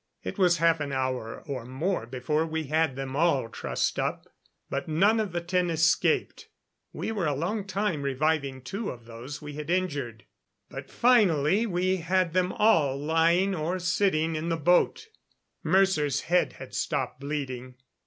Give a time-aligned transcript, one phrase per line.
[0.23, 4.25] It was half an hour or more before we had them all trussed up,
[4.67, 6.47] but none of the ten escaped.
[6.91, 10.25] We were a long time reviving two of those we had injured,
[10.71, 15.07] but finally we had them all lying or sitting in the boat.
[15.61, 17.75] Mercer's head had stopped bleeding.